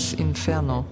Dantes 0.00 0.14
Inferno. 0.14 0.86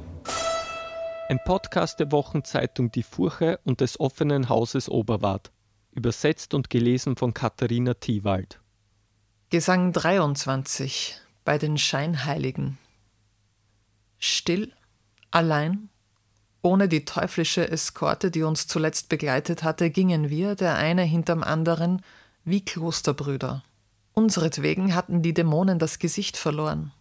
Ein 1.31 1.41
Podcast 1.47 1.99
der 1.99 2.13
Wochenzeitung 2.13 2.91
Die 2.91 3.03
Furche 3.03 3.59
und 3.65 3.81
des 3.81 3.99
offenen 3.99 4.51
Hauses 4.51 4.91
Oberwart. 4.91 5.51
Übersetzt 5.93 6.53
und 6.53 6.69
gelesen 6.69 7.17
von 7.17 7.33
Katharina 7.33 7.95
Thiewald. 7.95 8.61
Gesang 9.49 9.95
23 9.95 11.17
bei 11.47 11.57
den 11.57 11.79
Scheinheiligen. 11.79 12.77
Still, 14.19 14.75
allein, 15.31 15.89
ohne 16.61 16.87
die 16.87 17.07
teuflische 17.07 17.67
Eskorte, 17.67 18.31
die 18.31 18.43
uns 18.43 18.67
zuletzt 18.67 19.09
begleitet 19.09 19.63
hatte, 19.63 19.89
gingen 19.89 20.29
wir, 20.29 20.55
der 20.55 20.75
eine 20.75 21.03
hinterm 21.03 21.43
anderen, 21.43 22.03
wie 22.45 22.63
Klosterbrüder. 22.63 23.65
Unseretwegen 24.13 24.95
hatten 24.95 25.23
die 25.23 25.33
Dämonen 25.33 25.79
das 25.79 25.99
Gesicht 25.99 26.37
verloren. 26.37 26.93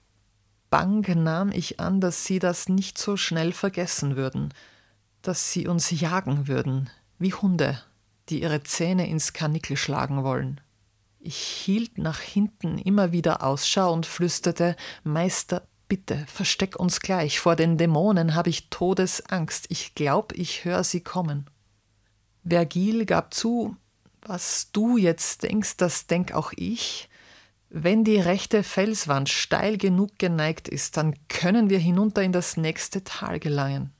Bang 0.69 1.05
nahm 1.23 1.51
ich 1.51 1.79
an, 1.79 2.01
dass 2.01 2.25
sie 2.25 2.39
das 2.39 2.67
nicht 2.67 2.97
so 2.97 3.17
schnell 3.17 3.53
vergessen 3.53 4.15
würden, 4.15 4.53
dass 5.21 5.51
sie 5.51 5.67
uns 5.67 5.91
jagen 5.91 6.47
würden, 6.47 6.89
wie 7.19 7.33
Hunde, 7.33 7.81
die 8.29 8.41
ihre 8.41 8.63
Zähne 8.63 9.07
ins 9.07 9.33
Karnickel 9.33 9.77
schlagen 9.77 10.23
wollen. 10.23 10.61
Ich 11.19 11.37
hielt 11.37 11.97
nach 11.97 12.19
hinten 12.19 12.77
immer 12.77 13.11
wieder 13.11 13.43
Ausschau 13.43 13.91
und 13.91 14.05
flüsterte 14.05 14.75
Meister, 15.03 15.67
bitte, 15.87 16.25
versteck 16.27 16.77
uns 16.77 16.99
gleich, 16.99 17.39
vor 17.39 17.55
den 17.55 17.77
Dämonen 17.77 18.35
habe 18.35 18.49
ich 18.49 18.69
Todesangst, 18.69 19.65
ich 19.69 19.95
glaub, 19.95 20.33
ich 20.33 20.65
hör 20.65 20.83
sie 20.83 21.01
kommen. 21.01 21.49
Vergil 22.47 23.05
gab 23.05 23.33
zu, 23.33 23.75
was 24.21 24.71
du 24.71 24.97
jetzt 24.97 25.43
denkst, 25.43 25.77
das 25.77 26.07
denk 26.07 26.33
auch 26.33 26.53
ich. 26.55 27.09
Wenn 27.69 28.03
die 28.03 28.19
rechte 28.19 28.63
Felswand 28.63 29.27
steil 29.29 29.77
genug 29.77 30.17
geneigt 30.19 30.67
ist, 30.67 30.95
dann 30.95 31.15
können 31.27 31.69
wir 31.69 31.79
hinunter 31.79 32.23
in 32.23 32.31
das 32.31 32.55
nächste 32.55 33.03
Tal 33.03 33.39
gelangen. 33.39 33.91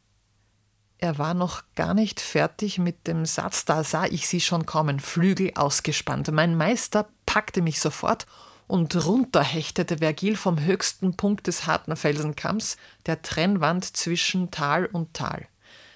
Er 1.00 1.18
war 1.18 1.34
noch 1.34 1.64
gar 1.76 1.94
nicht 1.94 2.20
fertig 2.20 2.80
mit 2.80 3.08
dem 3.08 3.26
Satz, 3.26 3.66
da 3.66 3.84
sah 3.84 4.06
ich 4.06 4.28
sie 4.28 4.42
schon 4.42 4.66
kommen, 4.66 5.00
Flügel 5.00 5.52
ausgespannt. 5.56 6.32
Mein 6.32 6.56
Meister 6.56 7.08
packte 7.26 7.62
mich 7.62 7.80
sofort 7.80 8.26
und 8.66 9.06
runterhechtete 9.06 10.00
Vergil 10.00 10.36
vom 10.36 10.60
höchsten 10.60 11.16
Punkt 11.16 11.48
des 11.48 11.68
harten 11.68 11.96
Felsenkamms, 11.96 12.78
der 13.06 13.22
Trennwand 13.22 13.98
zwischen 13.98 14.50
Tal 14.50 14.88
und 14.88 15.14
Tal. 15.14 15.48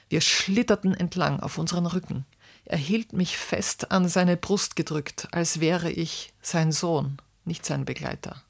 Wir 0.10 0.22
schlitterten 0.22 0.94
entlang 0.94 1.40
auf 1.40 1.58
unseren 1.58 1.86
Rücken. 1.86 2.26
Er 2.66 2.78
hielt 2.78 3.14
mich 3.14 3.38
fest 3.38 3.92
an 3.92 4.08
seine 4.08 4.38
Brust 4.38 4.76
gedrückt, 4.76 5.28
als 5.32 5.60
wäre 5.60 5.90
ich 5.90 6.32
sein 6.42 6.72
Sohn, 6.72 7.18
nicht 7.52 7.66
sein 7.66 7.84
Begleiter. 7.84 8.42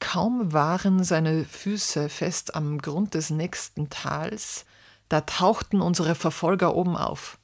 Kaum 0.00 0.52
waren 0.52 1.04
seine 1.04 1.44
Füße 1.44 2.08
fest 2.08 2.56
am 2.56 2.78
Grund 2.78 3.14
des 3.14 3.30
nächsten 3.30 3.88
Tals, 3.88 4.64
da 5.08 5.20
tauchten 5.20 5.80
unsere 5.80 6.16
Verfolger 6.16 6.74
oben 6.74 6.96
auf. 6.96 7.38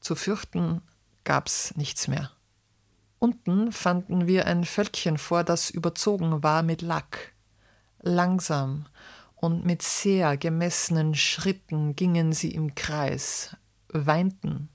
Zu 0.00 0.14
fürchten 0.14 0.80
gab's 1.24 1.76
nichts 1.76 2.08
mehr. 2.08 2.30
Unten 3.18 3.70
fanden 3.70 4.26
wir 4.26 4.46
ein 4.46 4.64
Völkchen 4.64 5.18
vor, 5.18 5.44
das 5.44 5.68
überzogen 5.68 6.42
war 6.42 6.62
mit 6.62 6.80
Lack. 6.80 7.34
Langsam 8.00 8.86
und 9.34 9.66
mit 9.66 9.82
sehr 9.82 10.38
gemessenen 10.38 11.14
Schritten 11.14 11.94
gingen 11.94 12.32
sie 12.32 12.52
im 12.52 12.74
Kreis, 12.74 13.54
weinten 13.88 14.70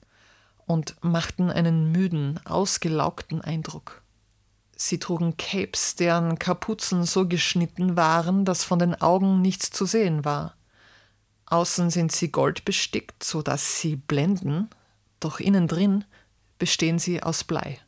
und 0.67 0.95
machten 1.03 1.49
einen 1.49 1.91
müden, 1.91 2.39
ausgelaugten 2.45 3.41
Eindruck. 3.41 4.02
Sie 4.85 4.99
trugen 4.99 5.37
Capes, 5.37 5.95
deren 5.95 6.37
Kapuzen 6.37 7.05
so 7.05 7.25
geschnitten 7.25 7.95
waren, 7.95 8.43
dass 8.43 8.65
von 8.65 8.79
den 8.79 8.99
Augen 8.99 9.41
nichts 9.41 9.71
zu 9.71 9.85
sehen 9.85 10.25
war. 10.25 10.57
Außen 11.45 11.89
sind 11.89 12.11
sie 12.11 12.33
goldbestickt, 12.33 13.23
so 13.23 13.41
dass 13.41 13.79
sie 13.79 13.95
blenden, 13.95 14.69
doch 15.21 15.39
innen 15.39 15.69
drin 15.69 16.03
bestehen 16.59 16.99
sie 16.99 17.23
aus 17.23 17.45
Blei. 17.45 17.79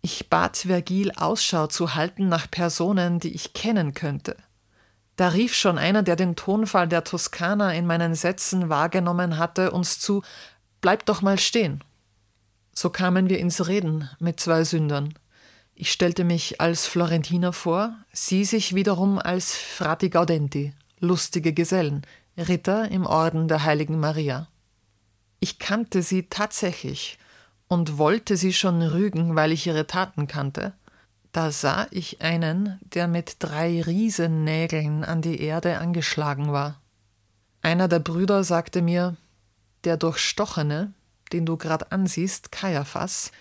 Ich 0.00 0.30
bat 0.30 0.56
Vergil 0.56 1.12
Ausschau 1.12 1.66
zu 1.66 1.94
halten 1.94 2.30
nach 2.30 2.50
Personen, 2.50 3.20
die 3.20 3.34
ich 3.34 3.52
kennen 3.52 3.92
könnte. 3.92 4.38
Da 5.16 5.28
rief 5.28 5.54
schon 5.54 5.76
einer, 5.76 6.02
der 6.02 6.16
den 6.16 6.34
Tonfall 6.34 6.88
der 6.88 7.04
Toskana 7.04 7.74
in 7.74 7.86
meinen 7.86 8.14
Sätzen 8.14 8.70
wahrgenommen 8.70 9.36
hatte, 9.36 9.70
uns 9.72 10.00
zu 10.00 10.22
Bleib 10.80 11.04
doch 11.04 11.20
mal 11.20 11.38
stehen. 11.38 11.84
So 12.72 12.88
kamen 12.88 13.28
wir 13.28 13.38
ins 13.38 13.68
Reden 13.68 14.08
mit 14.18 14.40
zwei 14.40 14.64
Sündern. 14.64 15.12
Ich 15.82 15.92
stellte 15.92 16.24
mich 16.24 16.60
als 16.60 16.86
Florentiner 16.86 17.54
vor, 17.54 17.96
sie 18.12 18.44
sich 18.44 18.74
wiederum 18.74 19.18
als 19.18 19.56
Frati 19.56 20.10
Gaudenti, 20.10 20.74
lustige 20.98 21.54
Gesellen, 21.54 22.02
Ritter 22.36 22.90
im 22.90 23.06
Orden 23.06 23.48
der 23.48 23.64
heiligen 23.64 23.98
Maria. 23.98 24.46
Ich 25.38 25.58
kannte 25.58 26.02
sie 26.02 26.24
tatsächlich 26.24 27.18
und 27.66 27.96
wollte 27.96 28.36
sie 28.36 28.52
schon 28.52 28.82
rügen, 28.82 29.36
weil 29.36 29.52
ich 29.52 29.66
ihre 29.66 29.86
Taten 29.86 30.26
kannte. 30.26 30.74
Da 31.32 31.50
sah 31.50 31.86
ich 31.90 32.20
einen, 32.20 32.78
der 32.82 33.08
mit 33.08 33.36
drei 33.38 33.80
Riesennägeln 33.80 35.02
an 35.02 35.22
die 35.22 35.40
Erde 35.40 35.78
angeschlagen 35.78 36.52
war. 36.52 36.78
Einer 37.62 37.88
der 37.88 38.00
Brüder 38.00 38.44
sagte 38.44 38.82
mir, 38.82 39.16
der 39.84 39.96
Durchstochene, 39.96 40.92
den 41.32 41.46
du 41.46 41.56
grad 41.56 41.90
ansiehst, 41.90 42.52
Kaiaphas, 42.52 43.32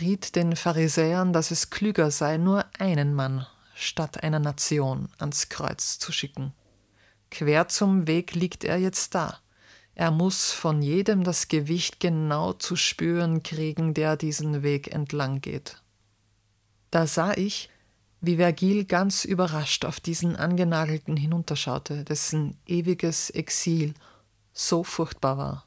riet 0.00 0.36
den 0.36 0.56
Pharisäern, 0.56 1.32
dass 1.32 1.50
es 1.50 1.70
klüger 1.70 2.10
sei, 2.10 2.36
nur 2.36 2.64
einen 2.78 3.14
Mann 3.14 3.46
statt 3.74 4.22
einer 4.22 4.38
Nation 4.38 5.08
ans 5.18 5.48
Kreuz 5.48 5.98
zu 5.98 6.12
schicken. 6.12 6.52
Quer 7.30 7.68
zum 7.68 8.06
Weg 8.06 8.34
liegt 8.34 8.64
er 8.64 8.78
jetzt 8.78 9.14
da. 9.14 9.38
Er 9.94 10.10
muss 10.10 10.52
von 10.52 10.82
jedem 10.82 11.24
das 11.24 11.48
Gewicht 11.48 12.00
genau 12.00 12.52
zu 12.52 12.76
spüren 12.76 13.42
kriegen, 13.42 13.94
der 13.94 14.16
diesen 14.16 14.62
Weg 14.62 14.92
entlang 14.92 15.40
geht. 15.40 15.82
Da 16.90 17.06
sah 17.06 17.32
ich, 17.34 17.70
wie 18.20 18.36
Vergil 18.36 18.84
ganz 18.84 19.24
überrascht 19.24 19.84
auf 19.84 20.00
diesen 20.00 20.36
Angenagelten 20.36 21.16
hinunterschaute, 21.16 22.04
dessen 22.04 22.58
ewiges 22.66 23.30
Exil 23.30 23.94
so 24.52 24.84
furchtbar 24.84 25.38
war. 25.38 25.65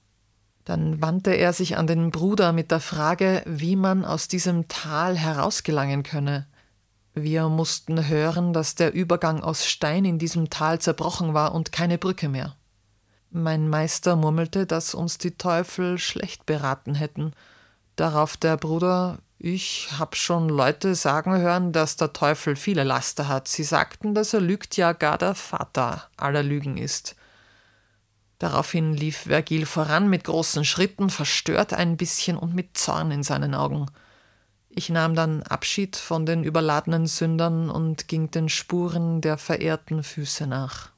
Dann 0.66 1.02
wandte 1.02 1.32
er 1.32 1.54
sich 1.54 1.78
an 1.78 1.88
den 1.88 2.12
Bruder 2.12 2.52
mit 2.52 2.72
der 2.72 2.80
Frage, 2.80 3.44
wie 3.46 3.76
man 3.76 4.06
aus 4.06 4.28
diesem 4.28 4.68
Tal 4.68 5.18
herausgelangen 5.18 6.04
könne. 6.04 6.48
Wir 7.14 7.50
mussten 7.50 8.08
hören, 8.08 8.54
dass 8.54 8.76
der 8.76 8.94
Übergang 8.94 9.42
aus 9.42 9.66
Stein 9.66 10.06
in 10.06 10.20
diesem 10.20 10.50
Tal 10.50 10.80
zerbrochen 10.80 11.34
war 11.34 11.54
und 11.54 11.72
keine 11.72 11.98
Brücke 11.98 12.30
mehr. 12.30 12.56
Mein 13.32 13.68
Meister 13.70 14.16
murmelte, 14.16 14.66
dass 14.66 14.94
uns 14.94 15.18
die 15.18 15.38
Teufel 15.38 15.98
schlecht 15.98 16.46
beraten 16.46 16.96
hätten. 16.96 17.34
Darauf 17.96 18.38
der 18.38 18.58
Bruder, 18.58 19.20
ich 19.38 19.90
hab 19.98 20.16
schon 20.16 20.50
Leute 20.50 20.96
sagen 20.96 21.38
hören, 21.38 21.72
dass 21.72 21.96
der 21.96 22.14
Teufel 22.14 22.56
viele 22.56 22.84
Laster 22.84 23.28
hat. 23.28 23.48
Sie 23.48 23.64
sagten, 23.64 24.14
dass 24.16 24.34
er 24.34 24.42
lügt, 24.42 24.78
ja 24.78 24.94
gar 24.94 25.18
der 25.18 25.36
Vater 25.36 26.10
aller 26.18 26.44
Lügen 26.44 26.78
ist. 26.78 27.16
Daraufhin 28.40 28.94
lief 28.94 29.18
Vergil 29.28 29.66
voran 29.66 30.10
mit 30.10 30.24
großen 30.24 30.64
Schritten, 30.64 31.10
verstört 31.10 31.74
ein 31.74 31.98
bisschen 31.98 32.38
und 32.38 32.56
mit 32.56 32.78
Zorn 32.78 33.12
in 33.12 33.22
seinen 33.22 33.54
Augen. 33.54 33.88
Ich 34.70 34.90
nahm 34.90 35.14
dann 35.14 35.44
Abschied 35.44 35.98
von 35.98 36.26
den 36.26 36.44
überladenen 36.44 37.06
Sündern 37.06 37.70
und 37.70 38.08
ging 38.08 38.32
den 38.32 38.48
Spuren 38.48 39.20
der 39.20 39.38
verehrten 39.38 40.04
Füße 40.04 40.48
nach. 40.48 40.92